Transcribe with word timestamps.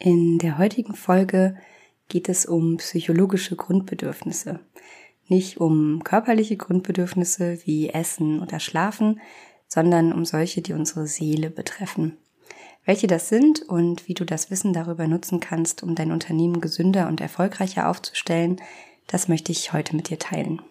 In 0.00 0.38
der 0.38 0.58
heutigen 0.58 0.94
Folge 0.94 1.56
geht 2.08 2.28
es 2.28 2.46
um 2.46 2.76
psychologische 2.76 3.56
Grundbedürfnisse. 3.56 4.60
Nicht 5.26 5.58
um 5.58 6.04
körperliche 6.04 6.56
Grundbedürfnisse 6.56 7.58
wie 7.64 7.88
Essen 7.88 8.40
oder 8.40 8.60
Schlafen, 8.60 9.20
sondern 9.66 10.12
um 10.12 10.24
solche, 10.24 10.62
die 10.62 10.72
unsere 10.72 11.08
Seele 11.08 11.50
betreffen. 11.50 12.16
Welche 12.84 13.08
das 13.08 13.28
sind 13.28 13.62
und 13.68 14.06
wie 14.06 14.14
du 14.14 14.24
das 14.24 14.52
Wissen 14.52 14.72
darüber 14.72 15.08
nutzen 15.08 15.40
kannst, 15.40 15.82
um 15.82 15.96
dein 15.96 16.12
Unternehmen 16.12 16.60
gesünder 16.60 17.08
und 17.08 17.20
erfolgreicher 17.20 17.88
aufzustellen, 17.88 18.60
das 19.08 19.26
möchte 19.26 19.50
ich 19.50 19.72
heute 19.72 19.96
mit 19.96 20.10
dir 20.10 20.18
teilen. 20.20 20.62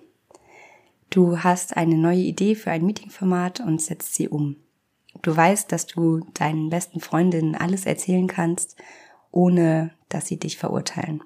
Du 1.09 1.43
hast 1.43 1.75
eine 1.75 1.97
neue 1.97 2.21
Idee 2.21 2.55
für 2.55 2.71
ein 2.71 2.85
Meetingformat 2.85 3.59
und 3.59 3.81
setzt 3.81 4.15
sie 4.15 4.29
um. 4.29 4.55
Du 5.21 5.35
weißt, 5.35 5.69
dass 5.69 5.85
du 5.85 6.21
deinen 6.33 6.69
besten 6.69 7.01
Freundinnen 7.01 7.55
alles 7.55 7.85
erzählen 7.85 8.27
kannst, 8.27 8.77
ohne 9.37 9.91
dass 10.09 10.25
sie 10.25 10.39
dich 10.39 10.57
verurteilen. 10.57 11.23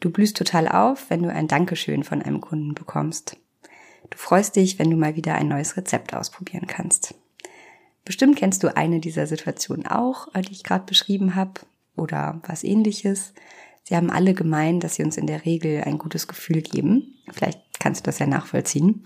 Du 0.00 0.10
blühst 0.10 0.36
total 0.36 0.68
auf, 0.68 1.08
wenn 1.08 1.22
du 1.22 1.32
ein 1.32 1.48
Dankeschön 1.48 2.04
von 2.04 2.20
einem 2.20 2.42
Kunden 2.42 2.74
bekommst. 2.74 3.38
Du 4.10 4.18
freust 4.18 4.56
dich, 4.56 4.78
wenn 4.78 4.90
du 4.90 4.98
mal 4.98 5.16
wieder 5.16 5.34
ein 5.36 5.48
neues 5.48 5.78
Rezept 5.78 6.14
ausprobieren 6.14 6.66
kannst. 6.66 7.14
Bestimmt 8.04 8.36
kennst 8.36 8.62
du 8.62 8.76
eine 8.76 9.00
dieser 9.00 9.26
Situationen 9.26 9.86
auch, 9.86 10.28
äh, 10.34 10.42
die 10.42 10.52
ich 10.52 10.62
gerade 10.62 10.84
beschrieben 10.84 11.34
habe, 11.34 11.62
oder 11.96 12.40
was 12.46 12.64
ähnliches. 12.64 13.32
Sie 13.84 13.96
haben 13.96 14.10
alle 14.10 14.34
gemein, 14.34 14.80
dass 14.80 14.96
sie 14.96 15.04
uns 15.04 15.16
in 15.16 15.26
der 15.26 15.44
Regel 15.44 15.82
ein 15.84 15.98
gutes 15.98 16.28
Gefühl 16.28 16.62
geben. 16.62 17.14
Vielleicht 17.30 17.60
kannst 17.80 18.02
du 18.02 18.08
das 18.08 18.18
ja 18.18 18.26
nachvollziehen. 18.26 19.04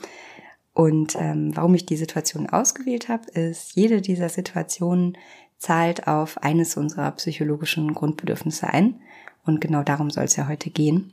Und 0.72 1.16
ähm, 1.18 1.56
warum 1.56 1.74
ich 1.74 1.86
die 1.86 1.96
Situation 1.96 2.48
ausgewählt 2.48 3.08
habe, 3.08 3.30
ist, 3.30 3.74
jede 3.74 4.00
dieser 4.00 4.28
Situationen 4.28 5.16
zahlt 5.58 6.06
auf 6.06 6.42
eines 6.42 6.76
unserer 6.76 7.10
psychologischen 7.12 7.94
Grundbedürfnisse 7.94 8.68
ein. 8.68 9.00
Und 9.44 9.60
genau 9.60 9.82
darum 9.82 10.10
soll 10.10 10.24
es 10.24 10.36
ja 10.36 10.48
heute 10.48 10.70
gehen. 10.70 11.12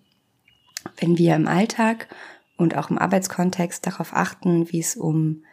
Wenn 0.97 1.17
wir 1.17 1.35
im 1.35 1.47
Alltag 1.47 2.07
und 2.57 2.75
auch 2.75 2.89
im 2.89 2.97
Arbeitskontext 2.97 3.85
darauf 3.85 4.13
achten, 4.13 4.71
wie 4.71 4.79
es 4.79 4.95
um 4.95 5.43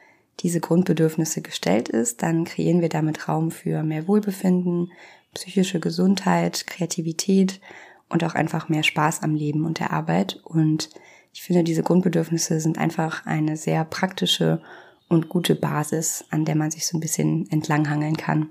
diese 0.41 0.61
Grundbedürfnisse 0.61 1.43
gestellt 1.43 1.89
ist, 1.89 2.23
dann 2.23 2.45
kreieren 2.45 2.81
wir 2.81 2.89
damit 2.89 3.28
Raum 3.28 3.51
für 3.51 3.83
mehr 3.83 4.09
Wohlbefinden, 4.09 4.91
psychische 5.34 5.81
Gesundheit, 5.81 6.67
Kreativität 6.67 7.61
und 8.09 8.25
auch 8.25 8.34
einfach 8.34 8.69
mehr 8.69 8.83
Spaß 8.83 9.22
am 9.22 9.34
Leben 9.34 9.65
und 9.65 9.78
der 9.78 9.93
Arbeit. 9.93 10.41
Und 10.45 10.91
ich 11.33 11.43
finde, 11.43 11.62
diese 11.62 11.83
Grundbedürfnisse 11.83 12.61
sind 12.61 12.78
einfach 12.78 13.27
eine 13.27 13.57
sehr 13.57 13.84
praktische 13.84 14.61
und 15.09 15.28
gute 15.28 15.55
Basis, 15.55 16.25
an 16.31 16.45
der 16.45 16.57
man 16.57 16.71
sich 16.71 16.87
so 16.87 16.97
ein 16.97 17.01
bisschen 17.01 17.51
entlanghangeln 17.51 18.17
kann. 18.17 18.49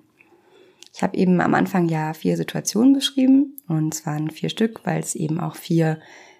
Ich 0.94 1.03
habe 1.03 1.17
eben 1.17 1.39
am 1.41 1.53
Anfang 1.53 1.88
ja 1.88 2.13
vier 2.13 2.35
Situationen 2.35 2.94
beschrieben 2.94 3.57
und 3.67 3.94
es 3.94 4.05
waren 4.05 4.29
vier 4.29 4.50
Stück, 4.50 4.81
weil 4.85 5.00
es 5.00 5.16
eben 5.16 5.39
auch 5.39 5.55
vier 5.55 6.00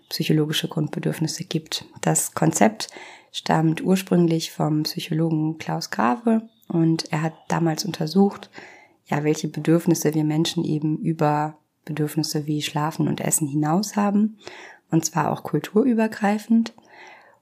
psychologische 0.10 0.68
Grundbedürfnisse 0.68 1.44
gibt. 1.44 1.86
Das 2.02 2.34
Konzept 2.34 2.90
stammt 3.32 3.84
ursprünglich 3.84 4.52
vom 4.52 4.84
Psychologen 4.84 5.58
Klaus 5.60 5.92
Grave 5.92 6.50
und 6.68 7.12
er 7.12 7.22
hat 7.22 7.34
damals 7.48 7.86
untersucht, 7.86 8.50
ja, 9.06 9.24
welche 9.24 9.48
Bedürfnisse 9.48 10.14
wir 10.14 10.24
Menschen 10.24 10.64
eben 10.64 10.98
über 10.98 11.58
Bedürfnisse 11.86 12.46
wie 12.46 12.62
Schlafen 12.62 13.08
und 13.08 13.22
Essen 13.22 13.48
hinaus 13.48 13.96
haben 13.96 14.38
und 14.92 15.06
zwar 15.06 15.32
auch 15.32 15.44
kulturübergreifend 15.44 16.74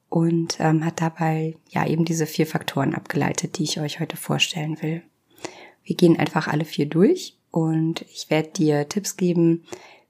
und 0.10 0.58
ähm, 0.60 0.86
hat 0.86 1.02
dabei 1.02 1.56
ja 1.70 1.86
eben 1.86 2.06
diese 2.06 2.26
vier 2.26 2.48
Faktoren 2.48 2.96
abgeleitet, 2.96 3.58
die 3.58 3.64
ich 3.64 3.80
euch 3.80 4.00
heute 4.00 4.18
vorstellen 4.18 4.82
will. 4.82 5.04
Wir 5.88 5.96
gehen 5.96 6.20
einfach 6.20 6.50
alle 6.50 6.66
vier 6.66 6.86
durch 6.86 7.38
und 7.50 8.02
ich 8.14 8.30
werde 8.30 8.50
dir 8.50 8.90
Tipps 8.90 9.16
geben, 9.16 9.64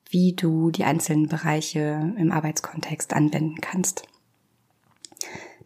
wie 0.09 0.33
du 0.33 0.71
die 0.71 0.85
einzelnen 0.85 1.27
Bereiche 1.27 2.15
im 2.17 2.31
Arbeitskontext 2.31 3.13
anwenden 3.13 3.61
kannst. 3.61 4.07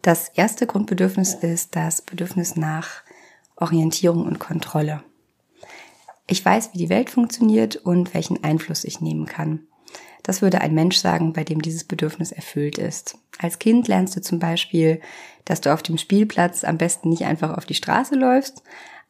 Das 0.02 0.28
erste 0.28 0.66
Grundbedürfnis 0.66 1.32
ist 1.32 1.76
das 1.76 2.02
Bedürfnis 2.02 2.56
nach 2.56 3.02
Orientierung 3.56 4.26
und 4.26 4.38
Kontrolle. 4.38 5.02
Ich 6.26 6.44
weiß, 6.44 6.74
wie 6.74 6.78
die 6.78 6.90
Welt 6.90 7.08
funktioniert 7.08 7.76
und 7.76 8.12
welchen 8.12 8.44
Einfluss 8.44 8.84
ich 8.84 9.00
nehmen 9.00 9.24
kann. 9.24 9.60
Das 10.22 10.42
würde 10.42 10.60
ein 10.60 10.74
Mensch 10.74 10.98
sagen, 10.98 11.32
bei 11.32 11.42
dem 11.42 11.62
dieses 11.62 11.84
Bedürfnis 11.84 12.32
erfüllt 12.32 12.76
ist. 12.76 13.16
Als 13.38 13.58
Kind 13.58 13.88
lernst 13.88 14.14
du 14.14 14.20
zum 14.20 14.38
Beispiel, 14.38 15.00
dass 15.46 15.62
du 15.62 15.72
auf 15.72 15.82
dem 15.82 15.96
Spielplatz 15.96 16.64
am 16.64 16.76
besten 16.76 17.08
nicht 17.08 17.24
einfach 17.24 17.56
auf 17.56 17.64
die 17.64 17.74
Straße 17.74 18.14
läufst, 18.14 18.62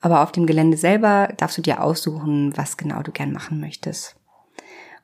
aber 0.03 0.21
auf 0.23 0.33
dem 0.33 0.47
Gelände 0.47 0.77
selber 0.77 1.33
darfst 1.37 1.57
du 1.57 1.63
dir 1.63 1.83
aussuchen, 1.83 2.55
was 2.57 2.77
genau 2.77 3.03
du 3.03 3.13
gern 3.13 3.33
machen 3.33 3.61
möchtest. 3.61 4.17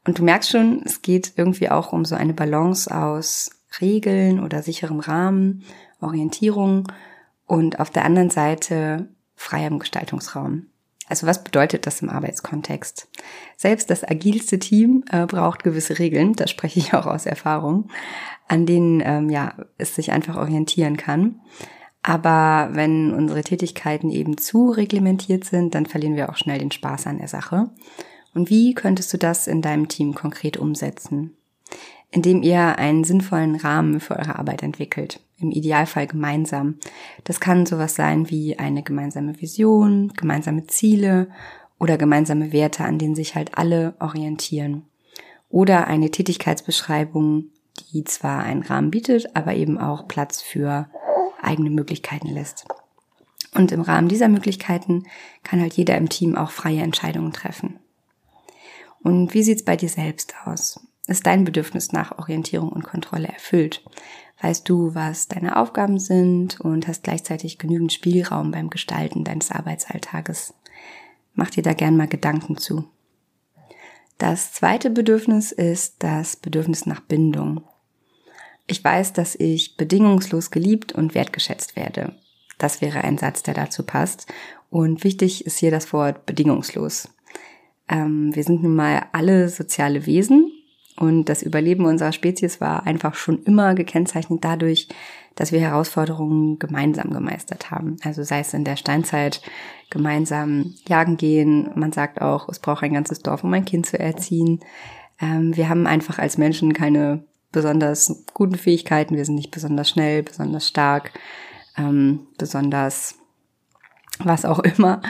Und 0.04 0.18
du 0.18 0.24
merkst 0.24 0.50
schon, 0.50 0.82
es 0.84 1.02
geht 1.02 1.32
irgendwie 1.36 1.70
auch 1.70 1.92
um 1.92 2.04
so 2.04 2.14
eine 2.14 2.34
Balance 2.34 2.94
aus 2.94 3.50
Regeln 3.80 4.42
oder 4.42 4.62
sicherem 4.62 5.00
Rahmen, 5.00 5.64
Orientierung 6.00 6.90
und 7.46 7.80
auf 7.80 7.90
der 7.90 8.04
anderen 8.04 8.30
Seite 8.30 9.08
freiem 9.34 9.78
Gestaltungsraum. 9.78 10.66
Also 11.08 11.26
was 11.26 11.42
bedeutet 11.42 11.86
das 11.86 12.02
im 12.02 12.10
Arbeitskontext? 12.10 13.08
Selbst 13.56 13.90
das 13.90 14.04
agilste 14.04 14.58
Team 14.58 15.04
äh, 15.10 15.26
braucht 15.26 15.64
gewisse 15.64 15.98
Regeln, 15.98 16.34
das 16.34 16.50
spreche 16.50 16.80
ich 16.80 16.92
auch 16.94 17.06
aus 17.06 17.24
Erfahrung, 17.24 17.88
an 18.46 18.66
denen 18.66 19.00
ähm, 19.04 19.30
ja 19.30 19.54
es 19.78 19.94
sich 19.94 20.12
einfach 20.12 20.36
orientieren 20.36 20.96
kann. 20.96 21.40
Aber 22.02 22.70
wenn 22.72 23.12
unsere 23.12 23.42
Tätigkeiten 23.42 24.10
eben 24.10 24.38
zu 24.38 24.70
reglementiert 24.70 25.44
sind, 25.44 25.74
dann 25.74 25.86
verlieren 25.86 26.16
wir 26.16 26.30
auch 26.30 26.36
schnell 26.36 26.58
den 26.58 26.70
Spaß 26.70 27.06
an 27.06 27.18
der 27.18 27.28
Sache. 27.28 27.70
Und 28.34 28.50
wie 28.50 28.74
könntest 28.74 29.12
du 29.12 29.18
das 29.18 29.46
in 29.46 29.62
deinem 29.62 29.88
Team 29.88 30.14
konkret 30.14 30.56
umsetzen? 30.56 31.36
Indem 32.10 32.42
ihr 32.42 32.78
einen 32.78 33.04
sinnvollen 33.04 33.56
Rahmen 33.56 34.00
für 34.00 34.16
eure 34.16 34.38
Arbeit 34.38 34.62
entwickelt. 34.62 35.20
Im 35.38 35.50
Idealfall 35.50 36.06
gemeinsam. 36.06 36.76
Das 37.24 37.40
kann 37.40 37.66
sowas 37.66 37.94
sein 37.94 38.30
wie 38.30 38.58
eine 38.58 38.82
gemeinsame 38.82 39.40
Vision, 39.40 40.12
gemeinsame 40.16 40.66
Ziele 40.66 41.28
oder 41.78 41.98
gemeinsame 41.98 42.52
Werte, 42.52 42.84
an 42.84 42.98
denen 42.98 43.14
sich 43.14 43.34
halt 43.34 43.56
alle 43.58 43.94
orientieren. 44.00 44.84
Oder 45.50 45.86
eine 45.86 46.10
Tätigkeitsbeschreibung, 46.10 47.46
die 47.92 48.04
zwar 48.04 48.42
einen 48.42 48.62
Rahmen 48.62 48.90
bietet, 48.90 49.36
aber 49.36 49.54
eben 49.54 49.78
auch 49.78 50.08
Platz 50.08 50.42
für 50.42 50.88
eigene 51.40 51.70
Möglichkeiten 51.70 52.28
lässt. 52.28 52.66
Und 53.54 53.72
im 53.72 53.80
Rahmen 53.80 54.08
dieser 54.08 54.28
Möglichkeiten 54.28 55.04
kann 55.42 55.60
halt 55.60 55.74
jeder 55.74 55.96
im 55.96 56.08
Team 56.08 56.36
auch 56.36 56.50
freie 56.50 56.82
Entscheidungen 56.82 57.32
treffen. 57.32 57.78
Und 59.02 59.34
wie 59.34 59.42
sieht's 59.42 59.64
bei 59.64 59.76
dir 59.76 59.88
selbst 59.88 60.34
aus? 60.44 60.80
Ist 61.06 61.26
dein 61.26 61.44
Bedürfnis 61.44 61.92
nach 61.92 62.18
Orientierung 62.18 62.68
und 62.68 62.84
Kontrolle 62.84 63.28
erfüllt? 63.28 63.82
Weißt 64.40 64.68
du, 64.68 64.94
was 64.94 65.26
deine 65.26 65.56
Aufgaben 65.56 65.98
sind 65.98 66.60
und 66.60 66.86
hast 66.86 67.02
gleichzeitig 67.02 67.58
genügend 67.58 67.92
Spielraum 67.92 68.50
beim 68.50 68.70
Gestalten 68.70 69.24
deines 69.24 69.50
Arbeitsalltages? 69.50 70.54
Mach 71.34 71.50
dir 71.50 71.62
da 71.62 71.72
gern 71.72 71.96
mal 71.96 72.08
Gedanken 72.08 72.56
zu. 72.56 72.84
Das 74.18 74.52
zweite 74.52 74.90
Bedürfnis 74.90 75.52
ist 75.52 75.96
das 76.00 76.36
Bedürfnis 76.36 76.86
nach 76.86 77.00
Bindung. 77.00 77.62
Ich 78.68 78.84
weiß, 78.84 79.14
dass 79.14 79.34
ich 79.34 79.76
bedingungslos 79.76 80.50
geliebt 80.50 80.92
und 80.92 81.14
wertgeschätzt 81.14 81.74
werde. 81.74 82.14
Das 82.58 82.80
wäre 82.80 83.02
ein 83.02 83.18
Satz, 83.18 83.42
der 83.42 83.54
dazu 83.54 83.82
passt. 83.82 84.26
Und 84.70 85.02
wichtig 85.04 85.46
ist 85.46 85.58
hier 85.58 85.70
das 85.70 85.92
Wort 85.92 86.26
bedingungslos. 86.26 87.08
Ähm, 87.88 88.34
wir 88.34 88.44
sind 88.44 88.62
nun 88.62 88.76
mal 88.76 89.06
alle 89.12 89.48
soziale 89.48 90.04
Wesen 90.04 90.52
und 90.98 91.26
das 91.26 91.42
Überleben 91.42 91.84
unserer 91.84 92.12
Spezies 92.12 92.60
war 92.60 92.86
einfach 92.86 93.14
schon 93.14 93.42
immer 93.44 93.74
gekennzeichnet 93.74 94.44
dadurch, 94.44 94.88
dass 95.36 95.52
wir 95.52 95.60
Herausforderungen 95.60 96.58
gemeinsam 96.58 97.10
gemeistert 97.10 97.70
haben. 97.70 97.96
Also 98.02 98.24
sei 98.24 98.40
es 98.40 98.52
in 98.52 98.64
der 98.64 98.76
Steinzeit 98.76 99.40
gemeinsam 99.90 100.74
jagen 100.88 101.16
gehen. 101.16 101.70
Man 101.76 101.92
sagt 101.92 102.20
auch, 102.20 102.48
es 102.48 102.58
braucht 102.58 102.82
ein 102.82 102.94
ganzes 102.94 103.20
Dorf, 103.20 103.44
um 103.44 103.54
ein 103.54 103.64
Kind 103.64 103.86
zu 103.86 103.98
erziehen. 103.98 104.60
Ähm, 105.20 105.56
wir 105.56 105.68
haben 105.68 105.86
einfach 105.86 106.18
als 106.18 106.36
Menschen 106.36 106.72
keine 106.72 107.24
besonders 107.52 108.24
guten 108.34 108.56
Fähigkeiten. 108.56 109.16
Wir 109.16 109.24
sind 109.24 109.36
nicht 109.36 109.50
besonders 109.50 109.88
schnell, 109.88 110.22
besonders 110.22 110.68
stark, 110.68 111.12
ähm, 111.76 112.26
besonders 112.36 113.16
was 114.18 114.44
auch 114.44 114.58
immer. 114.60 115.00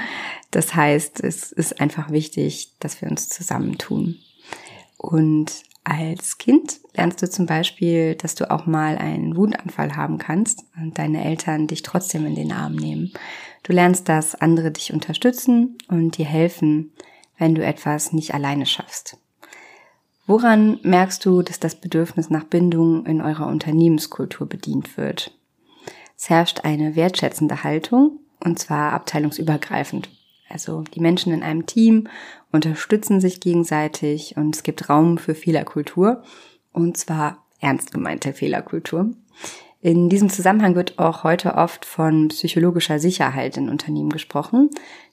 Das 0.51 0.75
heißt, 0.75 1.23
es 1.23 1.53
ist 1.53 1.81
einfach 1.81 2.11
wichtig, 2.11 2.75
dass 2.81 3.01
wir 3.03 3.11
uns 3.11 3.29
zusammentun. 3.29 4.17
Und 4.97 5.63
als 5.85 6.37
Kind 6.39 6.81
lernst 6.95 7.23
du 7.23 7.31
zum 7.31 7.47
Beispiel, 7.47 8.15
dass 8.15 8.35
du 8.35 8.51
auch 8.51 8.67
mal 8.67 8.99
einen 8.99 9.37
Wutanfall 9.37 9.97
haben 9.97 10.19
kannst 10.19 10.65
und 10.77 10.99
deine 10.99 11.25
Eltern 11.25 11.67
dich 11.67 11.83
trotzdem 11.83 12.27
in 12.27 12.35
den 12.35 12.53
Arm 12.53 12.75
nehmen. 12.75 13.13
Du 13.63 13.73
lernst, 13.73 14.09
dass 14.09 14.35
andere 14.35 14.71
dich 14.71 14.93
unterstützen 14.93 15.79
und 15.89 16.19
dir 16.19 16.27
helfen, 16.27 16.93
wenn 17.39 17.55
du 17.55 17.65
etwas 17.65 18.13
nicht 18.13 18.35
alleine 18.35 18.67
schaffst. 18.67 19.17
Woran 20.29 20.79
merkst 20.83 21.25
du, 21.25 21.41
dass 21.41 21.59
das 21.59 21.75
Bedürfnis 21.75 22.29
nach 22.29 22.45
Bindung 22.45 23.07
in 23.07 23.23
eurer 23.23 23.47
Unternehmenskultur 23.47 24.47
bedient 24.47 24.99
wird? 24.99 25.35
Es 26.19 26.29
herrscht 26.29 26.61
eine 26.65 26.97
wertschätzende 26.97 27.65
Haltung, 27.65 28.21
und 28.39 28.59
zwar 28.59 28.93
abteilungsübergreifend. 28.93 30.11
Also 30.51 30.83
die 30.95 31.01
Menschen 31.01 31.33
in 31.33 31.43
einem 31.43 31.65
Team 31.65 32.09
unterstützen 32.53 33.23
sich 33.23 33.41
gegenseitig 33.41 34.37
und 34.37 34.55
es 34.55 34.63
gibt 34.63 34.91
Raum 34.91 35.17
für 35.17 35.35
Fehlerkultur 35.35 36.23
und 36.75 36.99
zwar 36.99 37.47
ernst 37.61 37.91
gemeinte 37.93 38.35
Fehlerkultur. 38.35 39.11
In 39.81 40.09
diesem 40.09 40.29
Zusammenhang 40.29 40.75
wird 40.75 40.99
auch 40.99 41.23
heute 41.23 41.55
oft 41.55 41.85
von 41.85 42.29
psychologischer 42.29 42.99
Sicherheit 42.99 43.57
in 43.57 43.69
Unternehmen 43.69 44.11
gesprochen. 44.11 44.71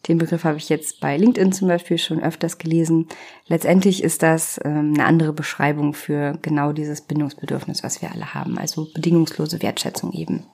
Den 0.08 0.18
Begriff 0.18 0.44
habe 0.44 0.58
ich 0.58 0.70
jetzt 0.70 1.02
bei 1.02 1.18
LinkedIn 1.18 1.52
zum 1.52 1.68
Beispiel 1.68 2.00
schon 2.00 2.20
öfters 2.20 2.58
gelesen. 2.58 3.08
Letztendlich 3.46 4.04
ist 4.04 4.24
das 4.24 4.60
ähm, 4.66 4.94
eine 4.96 5.06
andere 5.06 5.34
Beschreibung 5.34 5.94
für 5.94 6.40
genau 6.42 6.72
dieses 6.72 7.02
Bindungsbedürfnis, 7.02 7.84
was 7.84 8.02
wir 8.02 8.12
alle 8.12 8.34
haben, 8.34 8.58
also 8.58 8.88
bedingungslose 8.92 9.62
Wertschätzung 9.62 10.14
eben. 10.14 10.48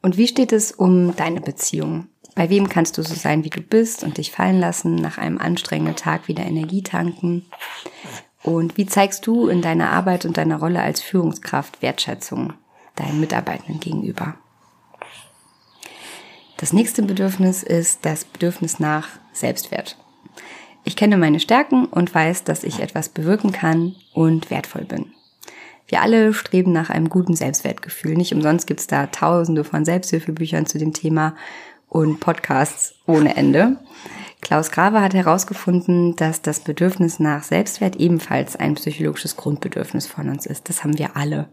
Und 0.00 0.16
wie 0.16 0.26
steht 0.26 0.52
es 0.52 0.72
um 0.72 1.14
deine 1.14 1.42
Beziehung? 1.42 2.06
Bei 2.34 2.48
wem 2.48 2.70
kannst 2.70 2.96
du 2.96 3.02
so 3.02 3.14
sein, 3.14 3.44
wie 3.44 3.50
du 3.50 3.60
bist 3.60 4.02
und 4.02 4.16
dich 4.16 4.30
fallen 4.30 4.58
lassen, 4.58 4.94
nach 4.94 5.18
einem 5.18 5.36
anstrengenden 5.36 5.96
Tag 5.96 6.26
wieder 6.26 6.46
Energie 6.46 6.82
tanken? 6.82 7.44
Und 8.42 8.78
wie 8.78 8.86
zeigst 8.86 9.26
du 9.26 9.48
in 9.48 9.60
deiner 9.60 9.90
Arbeit 9.90 10.24
und 10.24 10.38
deiner 10.38 10.58
Rolle 10.58 10.80
als 10.80 11.02
Führungskraft 11.02 11.82
Wertschätzung 11.82 12.54
deinen 13.00 13.20
Mitarbeitenden 13.20 13.80
gegenüber? 13.80 14.34
Das 16.56 16.72
nächste 16.72 17.02
Bedürfnis 17.02 17.62
ist 17.62 18.04
das 18.04 18.24
Bedürfnis 18.24 18.78
nach 18.78 19.08
Selbstwert. 19.32 19.96
Ich 20.84 20.96
kenne 20.96 21.16
meine 21.16 21.40
Stärken 21.40 21.86
und 21.86 22.14
weiß, 22.14 22.44
dass 22.44 22.64
ich 22.64 22.80
etwas 22.80 23.08
bewirken 23.08 23.52
kann 23.52 23.96
und 24.12 24.50
wertvoll 24.50 24.84
bin. 24.84 25.12
Wir 25.88 26.02
alle 26.02 26.32
streben 26.34 26.72
nach 26.72 26.90
einem 26.90 27.08
guten 27.08 27.34
Selbstwertgefühl. 27.34 28.14
Nicht 28.14 28.34
umsonst 28.34 28.66
gibt 28.66 28.80
es 28.80 28.86
da 28.86 29.06
tausende 29.06 29.64
von 29.64 29.84
Selbsthilfebüchern 29.84 30.66
zu 30.66 30.78
dem 30.78 30.92
Thema 30.92 31.34
und 31.88 32.20
Podcasts 32.20 32.94
ohne 33.06 33.36
Ende. 33.36 33.78
Klaus 34.40 34.70
Grave 34.70 35.00
hat 35.00 35.14
herausgefunden, 35.14 36.16
dass 36.16 36.42
das 36.42 36.60
Bedürfnis 36.60 37.20
nach 37.20 37.42
Selbstwert 37.42 37.96
ebenfalls 37.96 38.56
ein 38.56 38.74
psychologisches 38.74 39.36
Grundbedürfnis 39.36 40.06
von 40.06 40.28
uns 40.28 40.46
ist. 40.46 40.68
Das 40.68 40.82
haben 40.82 40.98
wir 40.98 41.16
alle. 41.16 41.48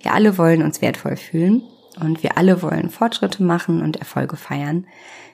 Wir 0.00 0.12
alle 0.12 0.38
wollen 0.38 0.62
uns 0.62 0.82
wertvoll 0.82 1.16
fühlen 1.16 1.62
und 2.00 2.22
wir 2.22 2.36
alle 2.36 2.62
wollen 2.62 2.90
Fortschritte 2.90 3.42
machen 3.42 3.82
und 3.82 3.96
Erfolge 3.96 4.36
feiern. 4.36 4.86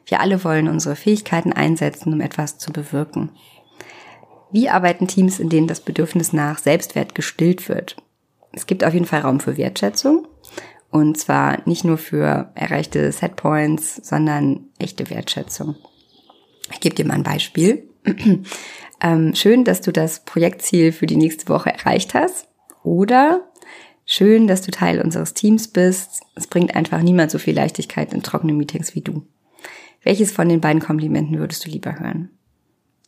Wir 0.07 0.21
alle 0.21 0.45
wollen 0.45 0.69
unsere 0.69 0.97
Fähigkeiten 0.97 1.53
einsetzen, 1.53 2.13
um 2.13 2.21
etwas 2.21 2.59
zu 2.59 2.73
bewirken. 2.73 3.31
Wie 4.53 4.69
arbeiten 4.69 5.09
Teams, 5.09 5.41
in 5.41 5.49
denen 5.49 5.67
das 5.67 5.81
Bedürfnis 5.81 6.33
nach 6.33 6.59
Selbstwert 6.59 7.15
gestillt 7.15 7.69
wird? 7.69 7.97
Es 8.53 8.67
gibt 8.67 8.85
auf 8.85 8.95
jeden 8.95 9.07
Fall 9.07 9.23
Raum 9.23 9.41
für 9.41 9.57
Wertschätzung 9.57 10.29
und 10.91 11.19
zwar 11.19 11.59
nicht 11.65 11.85
nur 11.85 11.99
für 11.99 12.53
erreichte 12.55 13.11
Setpoints, 13.11 13.97
sondern 13.97 14.69
echte 14.79 15.11
Wertschätzung. 15.11 15.75
Ich 16.73 16.81
gebe 16.81 16.95
dir 16.95 17.07
mal 17.07 17.15
ein 17.15 17.23
Beispiel. 17.23 17.89
ähm, 19.01 19.35
schön, 19.35 19.65
dass 19.65 19.81
du 19.81 19.93
das 19.93 20.25
Projektziel 20.25 20.93
für 20.93 21.07
die 21.07 21.17
nächste 21.17 21.49
Woche 21.49 21.73
erreicht 21.73 22.15
hast. 22.15 22.49
Oder 22.83 23.51
schön, 24.05 24.47
dass 24.47 24.63
du 24.63 24.71
Teil 24.71 25.01
unseres 25.01 25.35
Teams 25.35 25.69
bist. 25.69 26.23
Es 26.35 26.47
bringt 26.47 26.75
einfach 26.75 27.01
niemand 27.03 27.31
so 27.31 27.39
viel 27.39 27.55
Leichtigkeit 27.55 28.13
in 28.13 28.23
trockenen 28.23 28.57
Meetings 28.57 28.95
wie 28.95 29.01
du. 29.01 29.27
Welches 30.03 30.33
von 30.33 30.49
den 30.49 30.61
beiden 30.61 30.83
Komplimenten 30.83 31.39
würdest 31.39 31.65
du 31.65 31.71
lieber 31.71 31.99
hören? 31.99 32.31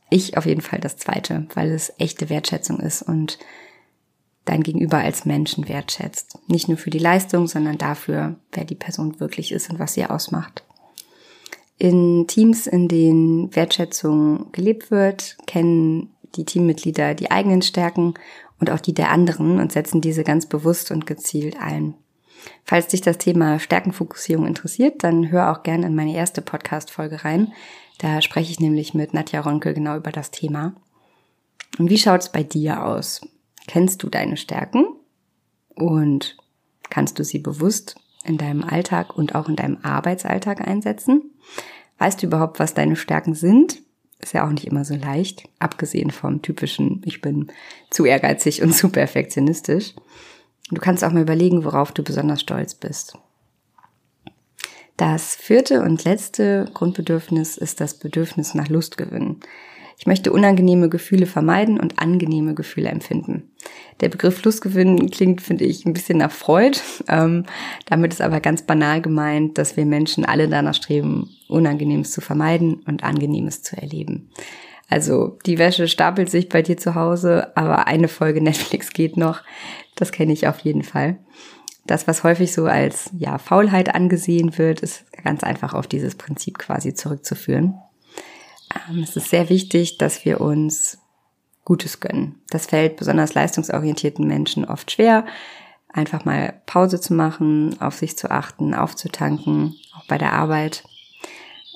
Ich 0.09 0.37
auf 0.37 0.47
jeden 0.47 0.63
Fall 0.63 0.81
das 0.81 0.97
zweite, 0.97 1.47
weil 1.55 1.71
es 1.71 1.93
echte 1.99 2.31
Wertschätzung 2.31 2.81
ist 2.81 3.03
und 3.03 3.39
dein 4.45 4.63
Gegenüber 4.63 4.99
als 4.99 5.25
Menschen 5.25 5.69
wertschätzt. 5.69 6.39
Nicht 6.47 6.69
nur 6.69 6.79
für 6.79 6.91
die 6.91 6.99
Leistung, 6.99 7.49
sondern 7.49 7.77
dafür, 7.77 8.37
wer 8.53 8.65
die 8.65 8.77
Person 8.77 9.21
wirklich 9.21 9.53
ist 9.53 9.69
und 9.69 9.79
was 9.79 9.95
sie 9.95 10.07
ausmacht. 10.07 10.65
In 11.79 12.27
Teams, 12.27 12.67
in 12.67 12.89
denen 12.89 13.55
Wertschätzung 13.55 14.51
gelebt 14.53 14.91
wird, 14.91 15.37
kennen 15.47 16.15
die 16.35 16.45
Teammitglieder 16.45 17.15
die 17.15 17.31
eigenen 17.31 17.63
Stärken 17.63 18.15
und 18.59 18.71
auch 18.71 18.81
die 18.81 18.95
der 18.95 19.11
anderen 19.11 19.61
und 19.61 19.73
setzen 19.73 20.01
diese 20.01 20.25
ganz 20.25 20.47
bewusst 20.47 20.91
und 20.91 21.07
gezielt 21.07 21.61
ein. 21.61 21.95
Falls 22.65 22.89
dich 22.89 23.01
das 23.01 23.19
Thema 23.19 23.59
Stärkenfokussierung 23.59 24.47
interessiert, 24.47 25.03
dann 25.03 25.31
hör 25.31 25.51
auch 25.51 25.63
gerne 25.63 25.87
in 25.87 25.95
meine 25.95 26.15
erste 26.15 26.43
Podcast-Folge 26.43 27.25
rein. 27.25 27.53
Da 27.99 28.21
spreche 28.23 28.53
ich 28.53 28.61
nämlich 28.61 28.95
mit 28.95 29.15
Nadja 29.15 29.41
Ronke 29.41 29.75
genau 29.75 29.97
über 29.97 30.13
das 30.13 30.31
Thema. 30.31 30.75
Und 31.79 31.91
wie 31.91 31.99
schaut 31.99 32.23
es 32.23 32.33
bei 32.33 32.43
dir 32.43 32.85
aus? 32.85 33.21
Kennst 33.67 34.03
du 34.03 34.09
deine 34.09 34.37
Stärken 34.37 34.87
und 35.75 36.37
kannst 36.89 37.19
du 37.19 37.25
sie 37.25 37.39
bewusst 37.39 37.97
in 38.25 38.39
deinem 38.39 38.65
Alltag 38.65 39.17
und 39.17 39.35
auch 39.35 39.49
in 39.49 39.57
deinem 39.57 39.79
Arbeitsalltag 39.83 40.67
einsetzen? 40.67 41.33
Weißt 41.99 42.23
du 42.23 42.27
überhaupt, 42.27 42.59
was 42.59 42.75
deine 42.75 42.97
Stärken 42.97 43.35
sind? 43.35 43.83
Ist 44.19 44.33
ja 44.33 44.47
auch 44.47 44.51
nicht 44.51 44.67
immer 44.67 44.85
so 44.85 44.95
leicht, 44.95 45.49
abgesehen 45.59 46.11
vom 46.11 46.43
typischen, 46.43 47.03
ich 47.05 47.21
bin 47.21 47.53
zu 47.91 48.05
ehrgeizig 48.05 48.63
und 48.63 48.73
zu 48.75 48.89
perfektionistisch. 48.89 49.95
Du 50.71 50.81
kannst 50.81 51.05
auch 51.05 51.13
mal 51.13 51.23
überlegen, 51.23 51.65
worauf 51.65 51.93
du 51.93 52.03
besonders 52.03 52.41
stolz 52.41 52.75
bist. 52.75 53.19
Das 54.97 55.37
vierte 55.37 55.83
und 55.83 56.05
letzte 56.05 56.71
Grundbedürfnis 56.73 57.59
ist 57.59 57.81
das 57.81 57.99
Bedürfnis 57.99 58.55
nach 58.55 58.69
Lustgewinn. 58.69 59.41
Ich 59.99 60.07
möchte 60.07 60.33
unangenehme 60.33 60.89
Gefühle 60.89 61.27
vermeiden 61.27 61.81
und 61.81 61.99
angenehme 61.99 62.55
Gefühle 62.55 62.91
empfinden. 62.91 63.51
Der 64.01 64.11
Begriff 64.11 64.43
Lustgewinn 64.45 65.11
klingt, 65.11 65.41
finde 65.41 65.65
ich, 65.65 65.87
ein 65.87 65.95
bisschen 65.95 66.19
nach 66.19 66.31
Freud. 66.31 66.79
Ähm, 67.09 67.45
damit 67.87 68.13
ist 68.13 68.21
aber 68.21 68.41
ganz 68.41 68.63
banal 68.63 69.01
gemeint, 69.01 69.57
dass 69.57 69.77
wir 69.77 69.87
Menschen 69.87 70.27
alle 70.27 70.49
danach 70.49 70.75
streben, 70.75 71.31
Unangenehmes 71.49 72.13
zu 72.13 72.21
vermeiden 72.21 72.83
und 72.87 73.05
Angenehmes 73.05 73.63
zu 73.63 73.77
erleben. 73.77 74.31
Also 74.89 75.39
die 75.47 75.59
Wäsche 75.59 75.89
stapelt 75.89 76.31
sich 76.31 76.49
bei 76.49 76.63
dir 76.63 76.77
zu 76.77 76.95
Hause, 76.95 77.57
aber 77.57 77.87
eine 77.87 78.09
Folge 78.09 78.41
Netflix 78.43 78.93
geht 78.93 79.17
noch. 79.17 79.43
Das 79.95 80.13
kenne 80.13 80.33
ich 80.33 80.47
auf 80.47 80.61
jeden 80.61 80.83
Fall. 80.83 81.19
Das, 81.87 82.07
was 82.07 82.25
häufig 82.25 82.53
so 82.53 82.67
als 82.67 83.11
ja, 83.17 83.39
Faulheit 83.39 83.95
angesehen 83.95 84.59
wird, 84.59 84.81
ist 84.81 85.05
ganz 85.23 85.45
einfach 85.45 85.73
auf 85.73 85.87
dieses 85.87 86.17
Prinzip 86.17 86.59
quasi 86.59 86.95
zurückzuführen. 86.95 87.75
Ähm, 88.89 89.03
es 89.03 89.17
ist 89.17 89.31
sehr 89.31 89.49
wichtig, 89.49 89.99
dass 89.99 90.25
wir 90.25 90.41
uns 90.41 90.99
Gutes 91.65 92.01
gönnen. 92.01 92.41
Das 92.51 92.67
fällt 92.67 92.97
besonders 92.97 93.35
leistungsorientierten 93.35 94.27
Menschen 94.27 94.65
oft 94.65 94.91
schwer, 94.93 95.27
einfach 95.93 96.25
mal 96.25 96.63
Pause 96.67 97.01
zu 97.01 97.13
machen, 97.13 97.81
auf 97.81 97.97
sich 97.97 98.17
zu 98.17 98.31
achten, 98.31 98.73
aufzutanken, 98.75 99.75
auch 99.97 100.07
bei 100.07 100.17
der 100.17 100.33
Arbeit. 100.33 100.85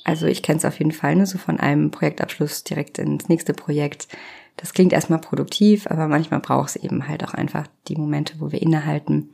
Also 0.05 0.27
ich 0.27 0.43
kenne 0.43 0.59
es 0.59 0.65
auf 0.65 0.79
jeden 0.79 0.93
Fall, 0.93 1.17
nur 1.17 1.27
so 1.27 1.39
von 1.39 1.59
einem 1.59 1.91
Projektabschluss 1.91 2.65
direkt 2.65 2.99
ins 2.99 3.29
nächste 3.29 3.53
Projekt. 3.53 4.09
Das 4.57 4.73
klingt 4.75 4.93
erstmal 4.93 5.21
produktiv, 5.21 5.87
aber 5.89 6.07
manchmal 6.07 6.41
braucht 6.41 6.71
es 6.71 6.77
eben 6.77 7.09
halt 7.09 7.25
auch 7.25 7.35
einfach 7.35 7.67
die 7.89 7.97
Momente, 7.97 8.35
wo 8.39 8.53
wir 8.53 8.63
innehalten 8.63 9.31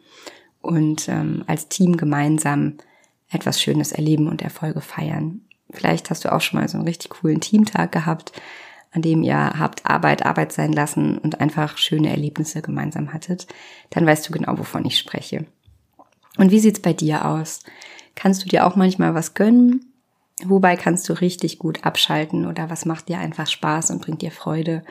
und 0.63 1.09
ähm, 1.09 1.45
als 1.47 1.69
Team 1.69 1.97
gemeinsam 1.97 2.79
etwas 3.31 3.61
Schönes 3.61 3.93
erleben 3.93 4.29
und 4.29 4.43
Erfolge 4.43 4.81
feiern. 4.81 5.43
Vielleicht 5.71 6.11
hast 6.11 6.25
du 6.25 6.33
auch 6.33 6.41
schon 6.41 6.61
mal 6.61 6.69
so 6.69 6.79
einen 6.79 6.87
richtig 6.87 7.11
coolen 7.11 7.41
Teamtag 7.41 7.93
gehabt, 7.93 8.33
an 8.93 9.03
dem 9.03 9.23
ihr 9.23 9.37
habt 9.37 9.85
Arbeit 9.85 10.25
Arbeit 10.25 10.53
sein 10.53 10.73
lassen 10.73 11.19
und 11.19 11.41
einfach 11.41 11.77
schöne 11.77 12.11
Erlebnisse 12.11 12.63
gemeinsam 12.63 13.13
hattet, 13.13 13.47
dann 13.91 14.07
weißt 14.07 14.29
du 14.29 14.33
genau, 14.33 14.59
wovon 14.59 14.85
ich 14.85 14.99
spreche. 14.99 15.45
Und 16.39 16.51
wie 16.51 16.61
sieht's 16.61 16.81
bei 16.81 16.93
dir 16.93 17.27
aus? 17.27 17.61
Kannst 18.15 18.45
du 18.45 18.49
dir 18.49 18.67
auch 18.67 18.77
manchmal 18.77 19.15
was 19.15 19.35
gönnen? 19.35 19.93
Wobei 20.45 20.77
kannst 20.77 21.09
du 21.09 21.15
richtig 21.15 21.59
gut 21.59 21.85
abschalten 21.85 22.47
oder 22.47 22.69
was 22.69 22.85
macht 22.85 23.09
dir 23.09 23.19
einfach 23.19 23.47
Spaß 23.47 23.91
und 23.91 24.03
bringt 24.03 24.23
dir 24.23 24.31
Freude, 24.31 24.85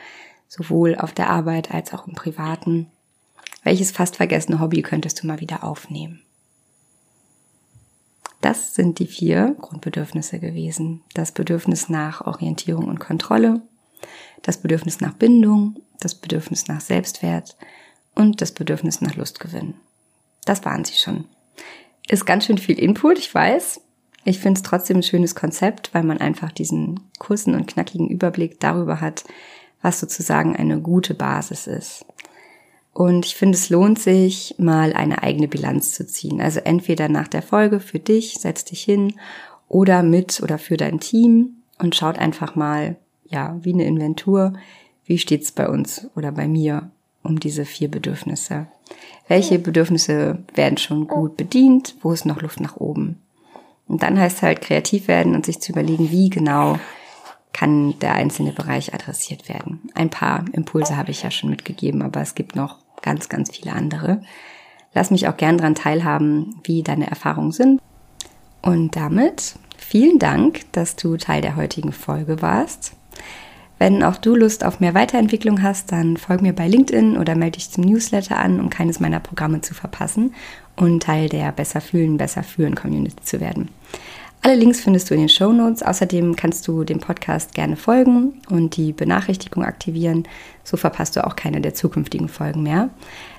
sowohl 0.48 0.96
auf 0.96 1.12
der 1.12 1.30
Arbeit 1.30 1.72
als 1.72 1.94
auch 1.94 2.06
im 2.06 2.14
Privaten? 2.14 2.88
Welches 3.62 3.90
fast 3.90 4.16
vergessene 4.16 4.60
Hobby 4.60 4.82
könntest 4.82 5.22
du 5.22 5.26
mal 5.26 5.40
wieder 5.40 5.64
aufnehmen? 5.64 6.22
Das 8.46 8.76
sind 8.76 9.00
die 9.00 9.08
vier 9.08 9.56
Grundbedürfnisse 9.60 10.38
gewesen. 10.38 11.02
Das 11.14 11.32
Bedürfnis 11.32 11.88
nach 11.88 12.28
Orientierung 12.28 12.86
und 12.86 13.00
Kontrolle, 13.00 13.60
das 14.42 14.58
Bedürfnis 14.58 15.00
nach 15.00 15.14
Bindung, 15.14 15.80
das 15.98 16.14
Bedürfnis 16.14 16.68
nach 16.68 16.80
Selbstwert 16.80 17.56
und 18.14 18.40
das 18.40 18.52
Bedürfnis 18.52 19.00
nach 19.00 19.16
Lustgewinn. 19.16 19.74
Das 20.44 20.64
waren 20.64 20.84
sie 20.84 20.94
schon. 20.94 21.24
Ist 22.08 22.24
ganz 22.24 22.44
schön 22.44 22.58
viel 22.58 22.78
Input, 22.78 23.18
ich 23.18 23.34
weiß. 23.34 23.80
Ich 24.24 24.38
finde 24.38 24.58
es 24.58 24.62
trotzdem 24.62 24.98
ein 24.98 25.02
schönes 25.02 25.34
Konzept, 25.34 25.92
weil 25.92 26.04
man 26.04 26.18
einfach 26.18 26.52
diesen 26.52 27.00
kurzen 27.18 27.52
und 27.52 27.66
knackigen 27.66 28.06
Überblick 28.06 28.60
darüber 28.60 29.00
hat, 29.00 29.24
was 29.82 29.98
sozusagen 29.98 30.54
eine 30.54 30.80
gute 30.80 31.14
Basis 31.14 31.66
ist. 31.66 32.04
Und 32.96 33.26
ich 33.26 33.34
finde, 33.34 33.58
es 33.58 33.68
lohnt 33.68 33.98
sich, 33.98 34.54
mal 34.56 34.94
eine 34.94 35.22
eigene 35.22 35.48
Bilanz 35.48 35.92
zu 35.92 36.06
ziehen. 36.06 36.40
Also 36.40 36.60
entweder 36.60 37.10
nach 37.10 37.28
der 37.28 37.42
Folge 37.42 37.78
für 37.78 37.98
dich, 37.98 38.38
setz 38.38 38.64
dich 38.64 38.82
hin, 38.82 39.12
oder 39.68 40.02
mit 40.02 40.40
oder 40.42 40.56
für 40.56 40.78
dein 40.78 40.98
Team 40.98 41.58
und 41.78 41.94
schaut 41.94 42.18
einfach 42.18 42.54
mal, 42.54 42.96
ja, 43.26 43.58
wie 43.60 43.74
eine 43.74 43.84
Inventur, 43.84 44.54
wie 45.04 45.18
steht's 45.18 45.52
bei 45.52 45.68
uns 45.68 46.08
oder 46.16 46.32
bei 46.32 46.48
mir 46.48 46.90
um 47.22 47.38
diese 47.38 47.66
vier 47.66 47.90
Bedürfnisse. 47.90 48.66
Welche 49.28 49.58
Bedürfnisse 49.58 50.38
werden 50.54 50.78
schon 50.78 51.06
gut 51.06 51.36
bedient? 51.36 51.96
Wo 52.00 52.12
ist 52.12 52.24
noch 52.24 52.40
Luft 52.40 52.60
nach 52.60 52.78
oben? 52.78 53.20
Und 53.86 54.02
dann 54.02 54.18
heißt 54.18 54.38
es 54.38 54.42
halt 54.42 54.62
kreativ 54.62 55.06
werden 55.06 55.34
und 55.34 55.44
sich 55.44 55.60
zu 55.60 55.72
überlegen, 55.72 56.10
wie 56.10 56.30
genau 56.30 56.78
kann 57.52 57.98
der 57.98 58.14
einzelne 58.14 58.52
Bereich 58.52 58.94
adressiert 58.94 59.50
werden. 59.50 59.90
Ein 59.94 60.08
paar 60.08 60.46
Impulse 60.52 60.96
habe 60.96 61.10
ich 61.10 61.24
ja 61.24 61.30
schon 61.30 61.50
mitgegeben, 61.50 62.00
aber 62.00 62.22
es 62.22 62.34
gibt 62.34 62.56
noch 62.56 62.85
ganz, 63.06 63.30
ganz 63.30 63.56
viele 63.56 63.72
andere. 63.72 64.20
Lass 64.92 65.10
mich 65.10 65.28
auch 65.28 65.36
gern 65.36 65.56
daran 65.56 65.74
teilhaben, 65.74 66.56
wie 66.64 66.82
deine 66.82 67.08
Erfahrungen 67.08 67.52
sind. 67.52 67.80
Und 68.62 68.96
damit 68.96 69.54
vielen 69.78 70.18
Dank, 70.18 70.60
dass 70.72 70.96
du 70.96 71.16
Teil 71.16 71.40
der 71.40 71.56
heutigen 71.56 71.92
Folge 71.92 72.42
warst. 72.42 72.96
Wenn 73.78 74.02
auch 74.02 74.16
du 74.16 74.34
Lust 74.34 74.64
auf 74.64 74.80
mehr 74.80 74.94
Weiterentwicklung 74.94 75.62
hast, 75.62 75.92
dann 75.92 76.16
folg 76.16 76.42
mir 76.42 76.54
bei 76.54 76.66
LinkedIn 76.66 77.16
oder 77.16 77.36
melde 77.36 77.58
dich 77.58 77.70
zum 77.70 77.84
Newsletter 77.84 78.38
an, 78.38 78.58
um 78.58 78.70
keines 78.70 78.98
meiner 78.98 79.20
Programme 79.20 79.60
zu 79.60 79.74
verpassen 79.74 80.34
und 80.76 81.02
Teil 81.02 81.28
der 81.28 81.52
Besser 81.52 81.80
fühlen, 81.80 82.16
besser 82.16 82.42
fühlen 82.42 82.74
Community 82.74 83.22
zu 83.22 83.38
werden. 83.38 83.68
Alle 84.46 84.54
Links 84.54 84.80
findest 84.80 85.10
du 85.10 85.14
in 85.14 85.18
den 85.18 85.28
Show 85.28 85.52
Notes. 85.52 85.82
Außerdem 85.82 86.36
kannst 86.36 86.68
du 86.68 86.84
dem 86.84 87.00
Podcast 87.00 87.52
gerne 87.52 87.74
folgen 87.74 88.40
und 88.48 88.76
die 88.76 88.92
Benachrichtigung 88.92 89.64
aktivieren. 89.64 90.22
So 90.62 90.76
verpasst 90.76 91.16
du 91.16 91.26
auch 91.26 91.34
keine 91.34 91.60
der 91.60 91.74
zukünftigen 91.74 92.28
Folgen 92.28 92.62
mehr. 92.62 92.90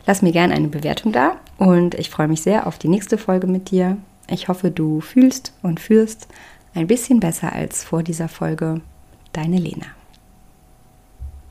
Lass 0.05 0.21
mir 0.21 0.33
gerne 0.33 0.53
eine 0.53 0.67
Bewertung 0.67 1.13
da 1.13 1.37
und 1.59 1.95
ich 1.95 2.09
freue 2.09 2.27
mich 2.27 2.41
sehr 2.41 2.67
auf 2.67 2.77
die 2.77 2.89
nächste 2.89 3.17
Folge 3.17 3.47
mit 3.47 3.71
dir. 3.71 3.95
Ich 4.29 4.49
hoffe, 4.49 4.69
du 4.69 4.99
fühlst 4.99 5.53
und 5.63 5.79
führst 5.79 6.27
ein 6.75 6.87
bisschen 6.87 7.21
besser 7.21 7.53
als 7.53 7.85
vor 7.85 8.03
dieser 8.03 8.27
Folge. 8.27 8.81
Deine 9.31 9.59
Lena. 9.59 9.96